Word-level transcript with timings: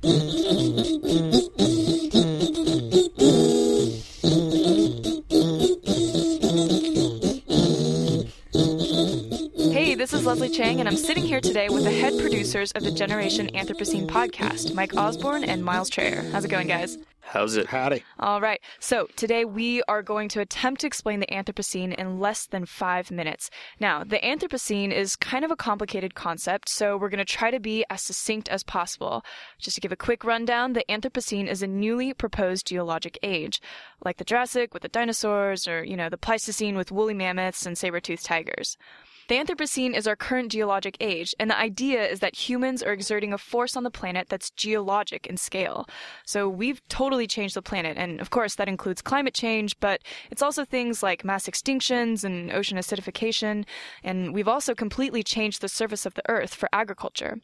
Hey, 0.00 0.06
this 9.96 10.12
is 10.12 10.24
Leslie 10.24 10.50
Chang, 10.50 10.78
and 10.78 10.88
I'm 10.88 10.96
sitting 10.96 11.24
here 11.24 11.40
today 11.40 11.68
with 11.68 11.82
the 11.82 11.90
head 11.90 12.16
producers 12.20 12.70
of 12.72 12.84
the 12.84 12.92
Generation 12.92 13.48
Anthropocene 13.54 14.06
podcast, 14.06 14.72
Mike 14.72 14.96
Osborne 14.96 15.42
and 15.42 15.64
Miles 15.64 15.90
Traer. 15.90 16.30
How's 16.30 16.44
it 16.44 16.48
going, 16.48 16.68
guys? 16.68 16.96
How's 17.28 17.56
it? 17.56 17.66
Howdy. 17.66 18.04
All 18.18 18.40
right. 18.40 18.58
So 18.80 19.06
today 19.16 19.44
we 19.44 19.82
are 19.82 20.02
going 20.02 20.30
to 20.30 20.40
attempt 20.40 20.80
to 20.80 20.86
explain 20.86 21.20
the 21.20 21.26
Anthropocene 21.26 21.94
in 21.94 22.18
less 22.18 22.46
than 22.46 22.64
five 22.64 23.10
minutes. 23.10 23.50
Now, 23.78 24.02
the 24.02 24.18
Anthropocene 24.20 24.92
is 24.92 25.14
kind 25.14 25.44
of 25.44 25.50
a 25.50 25.56
complicated 25.56 26.14
concept, 26.14 26.70
so 26.70 26.96
we're 26.96 27.10
going 27.10 27.18
to 27.18 27.26
try 27.26 27.50
to 27.50 27.60
be 27.60 27.84
as 27.90 28.00
succinct 28.00 28.48
as 28.48 28.62
possible. 28.62 29.22
Just 29.58 29.74
to 29.74 29.80
give 29.82 29.92
a 29.92 29.96
quick 29.96 30.24
rundown, 30.24 30.72
the 30.72 30.84
Anthropocene 30.88 31.48
is 31.48 31.62
a 31.62 31.66
newly 31.66 32.14
proposed 32.14 32.66
geologic 32.66 33.18
age, 33.22 33.60
like 34.02 34.16
the 34.16 34.24
Jurassic 34.24 34.72
with 34.72 34.82
the 34.82 34.88
dinosaurs, 34.88 35.68
or, 35.68 35.84
you 35.84 35.98
know, 35.98 36.08
the 36.08 36.16
Pleistocene 36.16 36.76
with 36.76 36.90
woolly 36.90 37.14
mammoths 37.14 37.66
and 37.66 37.76
saber-toothed 37.76 38.24
tigers. 38.24 38.78
The 39.28 39.34
Anthropocene 39.34 39.94
is 39.94 40.06
our 40.06 40.16
current 40.16 40.50
geologic 40.52 40.96
age, 41.00 41.34
and 41.38 41.50
the 41.50 41.58
idea 41.58 42.02
is 42.02 42.20
that 42.20 42.48
humans 42.48 42.82
are 42.82 42.94
exerting 42.94 43.34
a 43.34 43.38
force 43.38 43.76
on 43.76 43.82
the 43.82 43.90
planet 43.90 44.30
that's 44.30 44.48
geologic 44.48 45.26
in 45.26 45.36
scale. 45.36 45.86
So 46.24 46.48
we've 46.48 46.80
totally 46.88 47.26
changed 47.26 47.54
the 47.54 47.60
planet, 47.60 47.98
and 47.98 48.22
of 48.22 48.30
course 48.30 48.54
that 48.54 48.68
includes 48.68 49.02
climate 49.02 49.34
change, 49.34 49.78
but 49.80 50.00
it's 50.30 50.40
also 50.40 50.64
things 50.64 51.02
like 51.02 51.26
mass 51.26 51.46
extinctions 51.46 52.24
and 52.24 52.50
ocean 52.50 52.78
acidification, 52.78 53.66
and 54.02 54.32
we've 54.32 54.48
also 54.48 54.74
completely 54.74 55.22
changed 55.22 55.60
the 55.60 55.68
surface 55.68 56.06
of 56.06 56.14
the 56.14 56.22
Earth 56.26 56.54
for 56.54 56.70
agriculture. 56.72 57.36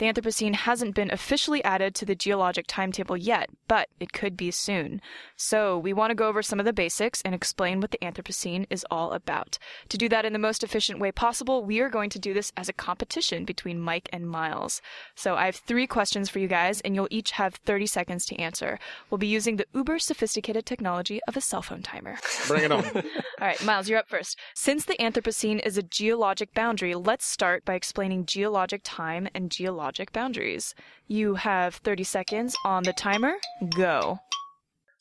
The 0.00 0.06
Anthropocene 0.06 0.54
hasn't 0.54 0.94
been 0.94 1.10
officially 1.10 1.62
added 1.62 1.94
to 1.96 2.06
the 2.06 2.14
geologic 2.14 2.64
timetable 2.66 3.18
yet, 3.18 3.50
but 3.68 3.90
it 4.00 4.14
could 4.14 4.34
be 4.34 4.50
soon. 4.50 5.02
So, 5.36 5.76
we 5.76 5.92
want 5.92 6.10
to 6.10 6.14
go 6.14 6.26
over 6.26 6.42
some 6.42 6.58
of 6.58 6.64
the 6.64 6.72
basics 6.72 7.20
and 7.20 7.34
explain 7.34 7.80
what 7.80 7.90
the 7.90 7.98
Anthropocene 7.98 8.66
is 8.70 8.86
all 8.90 9.12
about. 9.12 9.58
To 9.90 9.98
do 9.98 10.08
that 10.08 10.24
in 10.24 10.32
the 10.32 10.38
most 10.38 10.64
efficient 10.64 11.00
way 11.00 11.12
possible, 11.12 11.62
we 11.62 11.80
are 11.80 11.90
going 11.90 12.08
to 12.10 12.18
do 12.18 12.32
this 12.32 12.50
as 12.56 12.66
a 12.66 12.72
competition 12.72 13.44
between 13.44 13.78
Mike 13.78 14.08
and 14.10 14.26
Miles. 14.26 14.80
So, 15.16 15.34
I 15.34 15.44
have 15.44 15.56
three 15.56 15.86
questions 15.86 16.30
for 16.30 16.38
you 16.38 16.48
guys, 16.48 16.80
and 16.80 16.94
you'll 16.94 17.06
each 17.10 17.32
have 17.32 17.56
30 17.56 17.84
seconds 17.84 18.24
to 18.24 18.36
answer. 18.36 18.78
We'll 19.10 19.18
be 19.18 19.26
using 19.26 19.56
the 19.56 19.66
uber 19.74 19.98
sophisticated 19.98 20.64
technology 20.64 21.20
of 21.28 21.36
a 21.36 21.42
cell 21.42 21.60
phone 21.60 21.82
timer. 21.82 22.16
Bring 22.48 22.64
it 22.64 22.72
on. 22.72 22.84
All 22.96 23.02
right, 23.38 23.62
Miles, 23.66 23.86
you're 23.86 23.98
up 23.98 24.08
first. 24.08 24.38
Since 24.54 24.86
the 24.86 24.96
Anthropocene 24.96 25.60
is 25.62 25.76
a 25.76 25.82
geologic 25.82 26.54
boundary, 26.54 26.94
let's 26.94 27.26
start 27.26 27.66
by 27.66 27.74
explaining 27.74 28.24
geologic 28.24 28.80
time 28.82 29.28
and 29.34 29.50
geologic 29.50 29.89
boundaries. 30.12 30.74
You 31.08 31.34
have 31.34 31.76
30 31.76 32.04
seconds 32.04 32.56
on 32.64 32.84
the 32.84 32.92
timer. 32.92 33.34
Go. 33.76 34.18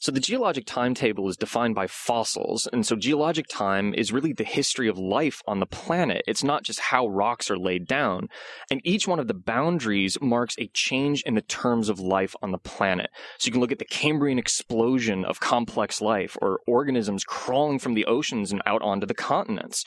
So 0.01 0.13
the 0.13 0.21
geologic 0.21 0.65
timetable 0.65 1.27
is 1.27 1.35
defined 1.35 1.75
by 1.75 1.87
fossils, 1.87 2.69
and 2.71 2.85
so 2.85 2.95
geologic 2.95 3.47
time 3.49 3.93
is 3.93 4.13
really 4.13 4.31
the 4.31 4.45
history 4.45 4.87
of 4.87 4.97
life 4.97 5.41
on 5.45 5.59
the 5.59 5.65
planet. 5.65 6.21
It's 6.25 6.41
not 6.41 6.63
just 6.63 6.79
how 6.79 7.07
rocks 7.07 7.51
are 7.51 7.57
laid 7.57 7.85
down. 7.85 8.29
And 8.71 8.79
each 8.85 9.09
one 9.09 9.19
of 9.19 9.27
the 9.27 9.33
boundaries 9.33 10.17
marks 10.21 10.55
a 10.57 10.69
change 10.73 11.21
in 11.23 11.35
the 11.35 11.41
terms 11.41 11.89
of 11.89 11.99
life 11.99 12.33
on 12.41 12.53
the 12.53 12.57
planet. 12.57 13.09
So 13.39 13.47
you 13.47 13.51
can 13.51 13.59
look 13.59 13.73
at 13.73 13.79
the 13.79 13.83
Cambrian 13.83 14.39
explosion 14.39 15.25
of 15.25 15.41
complex 15.41 15.99
life, 15.99 16.37
or 16.41 16.61
organisms 16.65 17.25
crawling 17.25 17.77
from 17.77 17.93
the 17.93 18.05
oceans 18.05 18.53
and 18.53 18.61
out 18.65 18.81
onto 18.81 19.05
the 19.05 19.13
continents. 19.13 19.83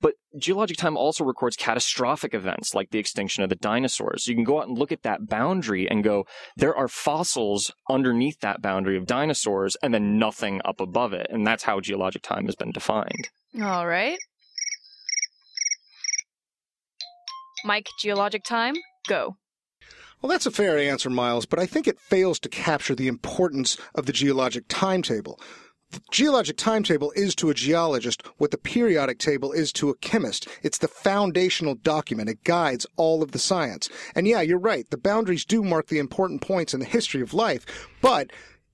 But 0.00 0.14
geologic 0.38 0.76
time 0.76 0.96
also 0.96 1.24
records 1.24 1.56
catastrophic 1.56 2.32
events 2.34 2.74
like 2.74 2.90
the 2.90 2.98
extinction 2.98 3.42
of 3.42 3.48
the 3.48 3.56
dinosaurs. 3.56 4.24
So 4.24 4.30
you 4.30 4.36
can 4.36 4.44
go 4.44 4.60
out 4.60 4.68
and 4.68 4.78
look 4.78 4.92
at 4.92 5.02
that 5.02 5.28
boundary 5.28 5.88
and 5.90 6.04
go, 6.04 6.24
there 6.56 6.76
are 6.76 6.88
fossils 6.88 7.72
underneath 7.90 8.40
that 8.40 8.62
boundary 8.62 8.96
of 8.96 9.06
dinosaurs 9.06 9.76
and 9.82 9.92
then 9.92 10.18
nothing 10.18 10.60
up 10.64 10.80
above 10.80 11.12
it. 11.12 11.26
And 11.30 11.46
that's 11.46 11.64
how 11.64 11.80
geologic 11.80 12.22
time 12.22 12.46
has 12.46 12.54
been 12.54 12.70
defined. 12.70 13.28
All 13.60 13.86
right. 13.86 14.18
Mike, 17.64 17.88
geologic 18.00 18.44
time. 18.44 18.76
Go. 19.08 19.36
Well, 20.20 20.30
that's 20.30 20.46
a 20.46 20.50
fair 20.50 20.78
answer, 20.78 21.10
Miles, 21.10 21.46
but 21.46 21.58
I 21.60 21.66
think 21.66 21.86
it 21.86 22.00
fails 22.00 22.40
to 22.40 22.48
capture 22.48 22.94
the 22.94 23.08
importance 23.08 23.78
of 23.94 24.06
the 24.06 24.12
geologic 24.12 24.64
timetable. 24.68 25.40
The 25.90 26.02
geologic 26.10 26.58
timetable 26.58 27.12
is 27.16 27.34
to 27.36 27.48
a 27.48 27.54
geologist 27.54 28.22
what 28.36 28.50
the 28.50 28.58
periodic 28.58 29.18
table 29.18 29.52
is 29.52 29.72
to 29.74 29.88
a 29.88 29.96
chemist. 29.96 30.46
It's 30.62 30.78
the 30.78 30.88
foundational 30.88 31.76
document. 31.76 32.28
It 32.28 32.44
guides 32.44 32.86
all 32.96 33.22
of 33.22 33.32
the 33.32 33.38
science. 33.38 33.88
And 34.14 34.28
yeah, 34.28 34.42
you're 34.42 34.58
right. 34.58 34.88
The 34.90 34.98
boundaries 34.98 35.46
do 35.46 35.62
mark 35.62 35.86
the 35.86 35.98
important 35.98 36.42
points 36.42 36.74
in 36.74 36.80
the 36.80 36.86
history 36.86 37.22
of 37.22 37.32
life, 37.32 37.64
but 38.02 38.30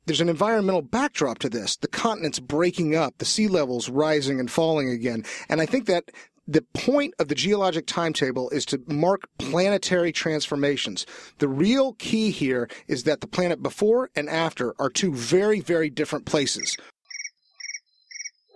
there's 0.07 0.21
an 0.21 0.29
environmental 0.29 0.83
backdrop 0.83 1.39
to 1.39 1.49
this. 1.49 1.77
The 1.77 1.89
continents 1.89 2.41
breaking 2.41 2.97
up, 2.97 3.19
the 3.19 3.25
sea 3.25 3.49
levels 3.49 3.89
rising 3.89 4.41
and 4.41 4.51
falling 4.51 4.91
again. 4.91 5.25
And 5.49 5.61
I 5.61 5.67
think 5.67 5.87
that 5.87 6.11
the 6.47 6.63
point 6.75 7.15
of 7.19 7.29
the 7.29 7.35
geologic 7.35 7.87
timetable 7.87 8.51
is 8.51 8.67
to 8.67 8.83
mark 8.87 9.29
planetary 9.39 10.13
transformations. 10.13 11.07
The 11.39 11.49
real 11.49 11.95
key 11.95 12.31
here 12.31 12.69
is 12.87 13.05
that 13.05 13.23
the 13.23 13.27
planet 13.27 13.63
before 13.63 14.11
and 14.15 14.29
after 14.29 14.75
are 14.79 14.91
two 14.91 15.15
very, 15.15 15.61
very 15.61 15.89
different 15.89 16.27
places. 16.27 16.77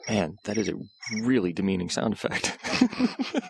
Man, 0.08 0.36
that 0.44 0.56
is 0.56 0.68
a 0.68 0.74
really 1.22 1.52
demeaning 1.52 1.90
sound 1.90 2.14
effect. 2.14 2.56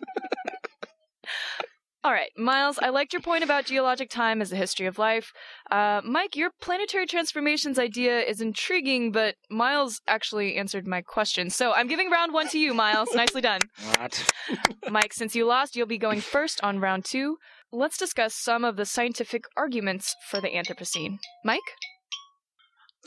All 2.05 2.13
right, 2.13 2.31
Miles, 2.37 2.79
I 2.81 2.89
liked 2.89 3.13
your 3.13 3.21
point 3.21 3.45
about 3.45 3.67
geologic 3.67 4.09
time 4.09 4.41
as 4.41 4.51
the 4.51 4.57
history 4.57 4.87
of 4.87 4.99
life. 4.99 5.31
Uh, 5.71 6.01
Mike, 6.05 6.37
your 6.37 6.51
planetary 6.61 7.07
transformations 7.07 7.79
idea 7.79 8.21
is 8.21 8.41
intriguing, 8.41 9.13
but 9.13 9.35
Miles 9.51 10.01
actually 10.07 10.57
answered 10.57 10.87
my 10.87 11.03
question. 11.03 11.51
So 11.51 11.73
I'm 11.73 11.87
giving 11.87 12.09
round 12.09 12.33
one 12.33 12.49
to 12.49 12.59
you, 12.59 12.73
Miles. 12.73 13.09
Nicely 13.15 13.43
done. 13.43 13.61
What? 13.99 14.33
Mike, 14.91 15.13
since 15.13 15.35
you 15.35 15.45
lost, 15.45 15.77
you'll 15.77 15.87
be 15.87 15.99
going 15.99 16.21
first 16.21 16.63
on 16.63 16.79
round 16.79 17.05
two. 17.05 17.37
Let's 17.73 17.99
discuss 17.99 18.35
some 18.35 18.65
of 18.65 18.77
the 18.77 18.87
scientific 18.87 19.45
arguments 19.57 20.15
for 20.31 20.41
the 20.41 20.49
Anthropocene. 20.49 21.19
Mike? 21.45 21.61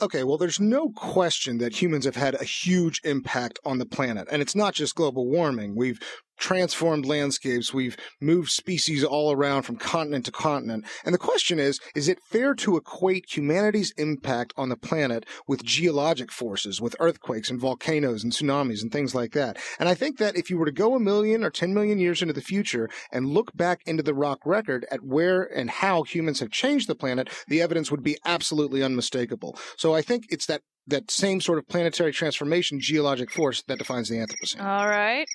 Okay, 0.00 0.24
well, 0.24 0.38
there's 0.38 0.58
no 0.58 0.90
question 0.90 1.58
that 1.58 1.80
humans 1.80 2.04
have 2.04 2.16
had 2.16 2.34
a 2.34 2.44
huge 2.44 3.00
impact 3.04 3.58
on 3.64 3.78
the 3.78 3.86
planet. 3.86 4.26
And 4.30 4.40
it's 4.40 4.56
not 4.56 4.74
just 4.74 4.94
global 4.94 5.28
warming. 5.28 5.76
We've 5.76 6.00
transformed 6.38 7.06
landscapes. 7.06 7.72
We've 7.72 7.96
moved 8.20 8.50
species 8.50 9.04
all 9.04 9.32
around 9.32 9.62
from 9.62 9.76
continent 9.76 10.24
to 10.26 10.32
continent. 10.32 10.86
And 11.04 11.14
the 11.14 11.18
question 11.18 11.58
is, 11.58 11.78
is 11.94 12.08
it 12.08 12.18
fair 12.30 12.54
to 12.54 12.76
equate 12.76 13.36
humanity's 13.36 13.92
impact 13.96 14.52
on 14.56 14.68
the 14.68 14.76
planet 14.76 15.26
with 15.46 15.64
geologic 15.64 16.32
forces, 16.32 16.80
with 16.80 16.96
earthquakes 16.98 17.50
and 17.50 17.60
volcanoes 17.60 18.24
and 18.24 18.32
tsunamis 18.32 18.82
and 18.82 18.90
things 18.90 19.14
like 19.14 19.32
that? 19.32 19.58
And 19.78 19.88
I 19.88 19.94
think 19.94 20.18
that 20.18 20.36
if 20.36 20.50
you 20.50 20.58
were 20.58 20.66
to 20.66 20.72
go 20.72 20.94
a 20.94 21.00
million 21.00 21.44
or 21.44 21.50
10 21.50 21.74
million 21.74 21.98
years 21.98 22.22
into 22.22 22.34
the 22.34 22.40
future 22.40 22.88
and 23.12 23.28
look 23.28 23.56
back 23.56 23.80
into 23.86 24.02
the 24.02 24.14
rock 24.14 24.40
record 24.44 24.86
at 24.90 25.04
where 25.04 25.42
and 25.42 25.70
how 25.70 26.02
humans 26.02 26.40
have 26.40 26.50
changed 26.50 26.88
the 26.88 26.94
planet, 26.94 27.28
the 27.48 27.60
evidence 27.60 27.90
would 27.90 28.02
be 28.02 28.18
absolutely 28.24 28.82
unmistakable. 28.82 29.58
So 29.76 29.94
I 29.94 30.02
think 30.02 30.26
it's 30.30 30.46
that 30.46 30.62
that 30.86 31.10
same 31.10 31.40
sort 31.40 31.58
of 31.58 31.68
planetary 31.68 32.12
transformation 32.12 32.80
geologic 32.80 33.30
force 33.30 33.62
that 33.68 33.78
defines 33.78 34.08
the 34.08 34.16
Anthropocene. 34.16 34.64
All 34.64 34.88
right. 34.88 35.26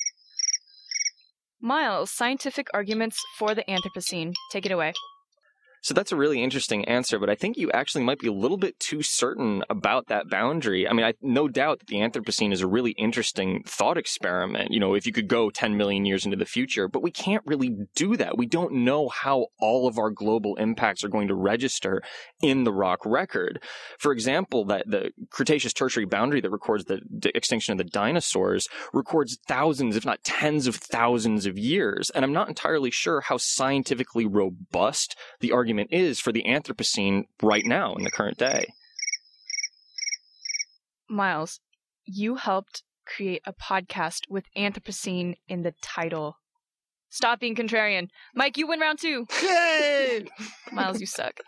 Miles, 1.59 2.11
scientific 2.11 2.67
arguments 2.73 3.19
for 3.37 3.55
the 3.55 3.63
Anthropocene. 3.63 4.33
Take 4.51 4.67
it 4.67 4.71
away. 4.71 4.93
So 5.87 5.93
that's 5.93 6.11
a 6.11 6.17
really 6.17 6.43
interesting 6.43 6.83
answer, 6.83 7.17
but 7.17 7.29
I 7.29 7.35
think 7.35 7.55
you 7.55 7.71
actually 7.71 8.03
might 8.03 8.19
be 8.19 8.27
a 8.27 8.33
little 8.33 8.57
bit 8.57 8.77
too 8.77 9.01
certain 9.01 9.63
about 9.69 10.07
that 10.07 10.29
boundary. 10.29 10.85
I 10.85 10.91
mean, 10.91 11.05
I 11.05 11.13
no 11.21 11.47
doubt 11.47 11.79
that 11.79 11.87
the 11.87 11.99
Anthropocene 11.99 12.51
is 12.51 12.59
a 12.59 12.67
really 12.67 12.91
interesting 12.91 13.63
thought 13.65 13.97
experiment. 13.97 14.71
You 14.71 14.81
know, 14.81 14.95
if 14.95 15.05
you 15.05 15.13
could 15.13 15.29
go 15.29 15.49
10 15.49 15.77
million 15.77 16.05
years 16.05 16.25
into 16.25 16.35
the 16.35 16.43
future, 16.43 16.89
but 16.89 17.01
we 17.01 17.09
can't 17.09 17.41
really 17.45 17.73
do 17.95 18.17
that. 18.17 18.37
We 18.37 18.47
don't 18.47 18.73
know 18.83 19.07
how 19.07 19.45
all 19.61 19.87
of 19.87 19.97
our 19.97 20.09
global 20.09 20.57
impacts 20.57 21.05
are 21.05 21.07
going 21.07 21.29
to 21.29 21.35
register 21.35 22.01
in 22.41 22.65
the 22.65 22.73
rock 22.73 23.05
record. 23.05 23.63
For 23.97 24.11
example, 24.11 24.65
that 24.65 24.91
the 24.91 25.11
Cretaceous 25.29 25.71
Tertiary 25.71 26.05
boundary 26.05 26.41
that 26.41 26.51
records 26.51 26.83
the, 26.83 26.99
the 27.09 27.31
extinction 27.33 27.71
of 27.71 27.77
the 27.77 27.85
dinosaurs 27.85 28.67
records 28.91 29.37
thousands, 29.47 29.95
if 29.95 30.05
not 30.05 30.21
tens 30.25 30.67
of 30.67 30.75
thousands 30.75 31.45
of 31.45 31.57
years. 31.57 32.09
And 32.09 32.25
I'm 32.25 32.33
not 32.33 32.49
entirely 32.49 32.91
sure 32.91 33.21
how 33.21 33.37
scientifically 33.37 34.25
robust 34.25 35.15
the 35.39 35.53
argument 35.53 35.76
is 35.91 36.19
for 36.19 36.31
the 36.31 36.43
Anthropocene 36.43 37.25
right 37.41 37.65
now 37.65 37.95
in 37.95 38.03
the 38.03 38.11
current 38.11 38.37
day. 38.37 38.67
Miles, 41.09 41.59
you 42.05 42.35
helped 42.35 42.83
create 43.05 43.41
a 43.45 43.53
podcast 43.53 44.29
with 44.29 44.45
Anthropocene 44.57 45.35
in 45.47 45.63
the 45.63 45.73
title. 45.81 46.37
Stop 47.09 47.39
being 47.39 47.55
contrarian. 47.55 48.09
Mike, 48.35 48.57
you 48.57 48.67
win 48.67 48.79
round 48.79 48.99
two. 48.99 49.25
Yay! 49.41 50.25
Miles, 50.71 50.99
you 50.99 51.05
suck. 51.05 51.39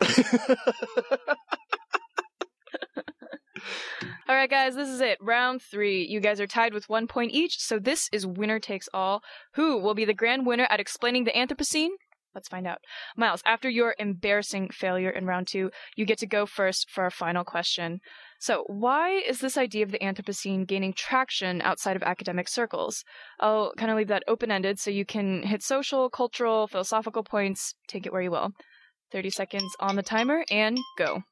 All 4.28 4.36
right, 4.36 4.48
guys, 4.48 4.74
this 4.74 4.88
is 4.88 5.00
it. 5.00 5.18
Round 5.20 5.60
three. 5.60 6.06
You 6.06 6.20
guys 6.20 6.40
are 6.40 6.46
tied 6.46 6.72
with 6.72 6.88
one 6.88 7.06
point 7.06 7.32
each, 7.32 7.58
so 7.58 7.78
this 7.78 8.08
is 8.12 8.26
winner 8.26 8.58
takes 8.58 8.88
all. 8.94 9.22
Who 9.54 9.76
will 9.78 9.94
be 9.94 10.04
the 10.04 10.14
grand 10.14 10.46
winner 10.46 10.66
at 10.70 10.80
explaining 10.80 11.24
the 11.24 11.32
Anthropocene? 11.32 11.90
Let's 12.34 12.48
find 12.48 12.66
out. 12.66 12.78
Miles, 13.16 13.42
after 13.44 13.68
your 13.68 13.94
embarrassing 13.98 14.70
failure 14.72 15.10
in 15.10 15.26
round 15.26 15.48
two, 15.48 15.70
you 15.96 16.04
get 16.04 16.18
to 16.18 16.26
go 16.26 16.46
first 16.46 16.88
for 16.90 17.04
our 17.04 17.10
final 17.10 17.44
question. 17.44 18.00
So, 18.38 18.64
why 18.68 19.10
is 19.10 19.40
this 19.40 19.58
idea 19.58 19.84
of 19.84 19.90
the 19.90 19.98
Anthropocene 19.98 20.66
gaining 20.66 20.92
traction 20.92 21.60
outside 21.62 21.96
of 21.96 22.02
academic 22.02 22.48
circles? 22.48 23.04
I'll 23.40 23.72
kind 23.76 23.90
of 23.90 23.96
leave 23.96 24.08
that 24.08 24.24
open 24.28 24.50
ended 24.50 24.78
so 24.78 24.90
you 24.90 25.04
can 25.04 25.42
hit 25.42 25.62
social, 25.62 26.08
cultural, 26.08 26.68
philosophical 26.68 27.24
points, 27.24 27.74
take 27.88 28.06
it 28.06 28.12
where 28.12 28.22
you 28.22 28.30
will. 28.30 28.52
30 29.12 29.30
seconds 29.30 29.74
on 29.80 29.96
the 29.96 30.02
timer 30.02 30.44
and 30.50 30.78
go. 30.96 31.22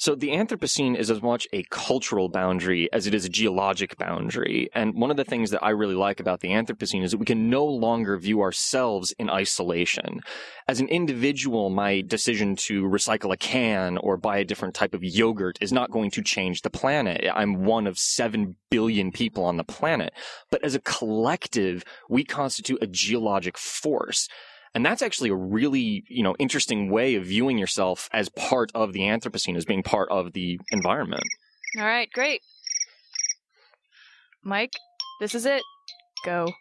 So 0.00 0.14
the 0.14 0.30
Anthropocene 0.30 0.96
is 0.96 1.10
as 1.10 1.20
much 1.20 1.46
a 1.52 1.62
cultural 1.64 2.30
boundary 2.30 2.90
as 2.90 3.06
it 3.06 3.12
is 3.12 3.26
a 3.26 3.28
geologic 3.28 3.98
boundary. 3.98 4.70
And 4.74 4.94
one 4.94 5.10
of 5.10 5.18
the 5.18 5.26
things 5.26 5.50
that 5.50 5.62
I 5.62 5.70
really 5.70 5.94
like 5.94 6.20
about 6.20 6.40
the 6.40 6.48
Anthropocene 6.48 7.04
is 7.04 7.10
that 7.10 7.18
we 7.18 7.26
can 7.26 7.50
no 7.50 7.66
longer 7.66 8.16
view 8.16 8.40
ourselves 8.40 9.12
in 9.18 9.28
isolation. 9.28 10.20
As 10.66 10.80
an 10.80 10.88
individual, 10.88 11.68
my 11.68 12.00
decision 12.00 12.56
to 12.56 12.84
recycle 12.84 13.30
a 13.30 13.36
can 13.36 13.98
or 13.98 14.16
buy 14.16 14.38
a 14.38 14.44
different 14.46 14.74
type 14.74 14.94
of 14.94 15.04
yogurt 15.04 15.58
is 15.60 15.70
not 15.70 15.90
going 15.90 16.10
to 16.12 16.22
change 16.22 16.62
the 16.62 16.70
planet. 16.70 17.26
I'm 17.34 17.66
one 17.66 17.86
of 17.86 17.98
seven 17.98 18.56
billion 18.70 19.12
people 19.12 19.44
on 19.44 19.58
the 19.58 19.64
planet. 19.64 20.14
But 20.50 20.64
as 20.64 20.74
a 20.74 20.80
collective, 20.80 21.84
we 22.08 22.24
constitute 22.24 22.82
a 22.82 22.86
geologic 22.86 23.58
force. 23.58 24.30
And 24.74 24.86
that's 24.86 25.02
actually 25.02 25.30
a 25.30 25.34
really, 25.34 26.04
you 26.08 26.22
know, 26.22 26.36
interesting 26.38 26.90
way 26.90 27.16
of 27.16 27.24
viewing 27.24 27.58
yourself 27.58 28.08
as 28.12 28.28
part 28.28 28.70
of 28.74 28.92
the 28.92 29.00
Anthropocene, 29.00 29.56
as 29.56 29.64
being 29.64 29.82
part 29.82 30.08
of 30.10 30.32
the 30.32 30.60
environment. 30.70 31.24
All 31.76 31.84
right, 31.84 32.10
great. 32.12 32.40
Mike, 34.44 34.72
this 35.20 35.34
is 35.34 35.44
it. 35.44 35.62
Go. 36.24 36.52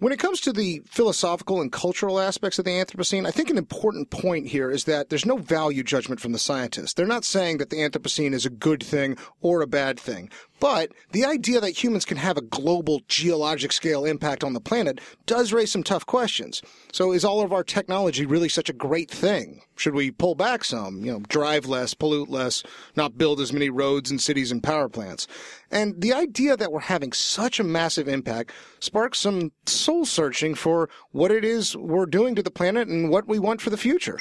When 0.00 0.12
it 0.12 0.20
comes 0.20 0.40
to 0.42 0.52
the 0.52 0.80
philosophical 0.86 1.60
and 1.60 1.72
cultural 1.72 2.20
aspects 2.20 2.56
of 2.60 2.64
the 2.64 2.70
Anthropocene, 2.70 3.26
I 3.26 3.32
think 3.32 3.50
an 3.50 3.58
important 3.58 4.10
point 4.10 4.46
here 4.46 4.70
is 4.70 4.84
that 4.84 5.08
there's 5.08 5.26
no 5.26 5.38
value 5.38 5.82
judgment 5.82 6.20
from 6.20 6.30
the 6.30 6.38
scientists. 6.38 6.94
They're 6.94 7.04
not 7.04 7.24
saying 7.24 7.58
that 7.58 7.70
the 7.70 7.78
Anthropocene 7.78 8.32
is 8.32 8.46
a 8.46 8.50
good 8.50 8.80
thing 8.80 9.16
or 9.40 9.60
a 9.60 9.66
bad 9.66 9.98
thing. 9.98 10.30
But 10.60 10.92
the 11.12 11.24
idea 11.24 11.60
that 11.60 11.82
humans 11.82 12.04
can 12.04 12.16
have 12.16 12.36
a 12.36 12.42
global 12.42 13.00
geologic 13.08 13.72
scale 13.72 14.04
impact 14.04 14.42
on 14.42 14.52
the 14.52 14.60
planet 14.60 15.00
does 15.26 15.52
raise 15.52 15.70
some 15.70 15.82
tough 15.82 16.06
questions. 16.06 16.62
So 16.92 17.12
is 17.12 17.24
all 17.24 17.40
of 17.40 17.52
our 17.52 17.64
technology 17.64 18.26
really 18.26 18.48
such 18.48 18.68
a 18.68 18.72
great 18.72 19.10
thing? 19.10 19.62
Should 19.76 19.94
we 19.94 20.10
pull 20.10 20.34
back 20.34 20.64
some, 20.64 21.04
you 21.04 21.12
know, 21.12 21.20
drive 21.28 21.66
less, 21.66 21.94
pollute 21.94 22.28
less, 22.28 22.64
not 22.96 23.16
build 23.18 23.40
as 23.40 23.52
many 23.52 23.70
roads 23.70 24.10
and 24.10 24.20
cities 24.20 24.50
and 24.50 24.62
power 24.62 24.88
plants? 24.88 25.28
And 25.70 26.00
the 26.00 26.12
idea 26.12 26.56
that 26.56 26.72
we're 26.72 26.80
having 26.80 27.12
such 27.12 27.60
a 27.60 27.64
massive 27.64 28.08
impact 28.08 28.52
sparks 28.80 29.20
some 29.20 29.52
soul 29.88 30.04
searching 30.04 30.54
for 30.54 30.90
what 31.12 31.30
it 31.30 31.46
is 31.46 31.74
we're 31.74 32.04
doing 32.04 32.34
to 32.34 32.42
the 32.42 32.50
planet 32.50 32.88
and 32.88 33.08
what 33.08 33.26
we 33.26 33.38
want 33.38 33.58
for 33.58 33.70
the 33.70 33.76
future. 33.78 34.18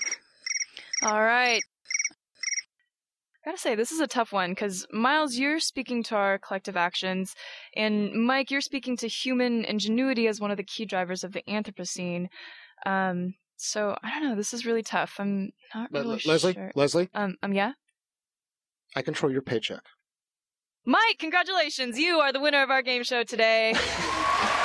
All 1.04 1.22
right 1.22 1.62
I 3.46 3.50
gotta 3.50 3.58
say, 3.58 3.75
this 3.75 3.92
is 3.92 4.00
a 4.00 4.08
tough 4.08 4.31
one 4.31 4.52
because 4.52 4.86
Miles, 4.94 5.36
you're 5.36 5.60
speaking 5.60 6.04
to 6.04 6.16
our 6.16 6.38
collective 6.38 6.75
actions, 6.75 7.34
and 7.78 8.12
Mike, 8.14 8.50
you're 8.52 8.60
speaking 8.60 8.98
to 8.98 9.08
human 9.08 9.64
ingenuity 9.64 10.28
as 10.28 10.42
one 10.42 10.52
of 10.52 10.58
the 10.58 10.64
key 10.64 10.86
drivers 10.86 11.24
of 11.24 11.31
the 11.31 11.44
Anthropocene. 11.48 12.28
Um, 12.86 13.36
so 13.56 13.96
I 14.04 14.10
don't 14.10 14.24
know. 14.30 14.36
This 14.36 14.54
is 14.54 14.66
really 14.66 14.84
tough. 14.84 15.16
I'm 15.18 15.52
not 15.74 15.94
Le- 15.94 16.02
really 16.02 16.22
Leslie, 16.25 16.54
sure. 16.56 16.72
Leslie, 16.75 17.10
Um, 17.14 17.36
um, 17.42 17.54
yeah. 17.54 17.72
I 18.98 19.02
control 19.02 19.31
your 19.31 19.42
paycheck. 19.42 19.84
Mike, 20.86 21.18
congratulations! 21.19 21.98
You 21.98 22.19
are 22.19 22.34
the 22.34 22.42
winner 22.42 22.64
of 22.64 22.69
our 22.69 22.81
game 22.81 23.04
show 23.04 23.24
today. 23.24 23.74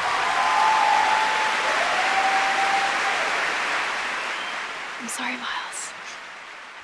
I'm 5.02 5.08
sorry, 5.08 5.32
Miles. 5.32 5.92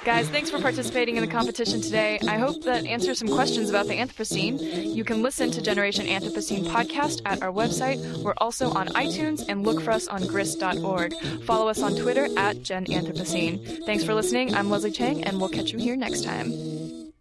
Guys, 0.05 0.29
thanks 0.29 0.50
for 0.50 0.59
participating 0.59 1.17
in 1.17 1.25
the 1.25 1.31
competition 1.31 1.81
today. 1.81 2.19
I 2.26 2.37
hope 2.37 2.65
that 2.65 2.85
answers 2.85 3.20
some 3.20 3.29
questions 3.29 3.70
about 3.70 3.87
the 3.87 3.94
Anthropocene. 3.94 4.93
You 4.93 5.05
can 5.05 5.23
listen 5.23 5.53
to 5.53 5.62
Generation 5.62 6.06
Anthropocene 6.06 6.67
podcast 6.67 7.23
at 7.26 7.44
our 7.44 7.53
website. 7.53 8.05
We're 8.25 8.35
also 8.38 8.70
on 8.70 8.88
iTunes 8.88 9.44
and 9.49 9.65
look 9.65 9.81
for 9.81 9.93
us 9.93 10.09
on 10.09 10.26
grist.org. 10.26 11.15
Follow 11.44 11.69
us 11.69 11.81
on 11.81 11.94
Twitter 11.94 12.29
at 12.37 12.61
Gen 12.62 12.87
Anthropocene. 12.87 13.87
Thanks 13.87 14.03
for 14.03 14.15
listening. 14.15 14.53
I'm 14.53 14.69
Leslie 14.69 14.91
Chang, 14.91 15.23
and 15.23 15.38
we'll 15.38 15.49
catch 15.49 15.70
you 15.70 15.79
here 15.79 15.94
next 15.94 16.25
time. 16.25 16.50
This 16.50 17.12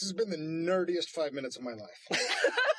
has 0.00 0.12
been 0.12 0.30
the 0.30 0.36
nerdiest 0.36 1.10
five 1.10 1.32
minutes 1.32 1.56
of 1.56 1.62
my 1.62 1.74
life. 1.74 2.08